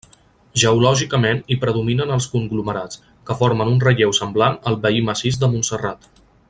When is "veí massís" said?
4.87-5.43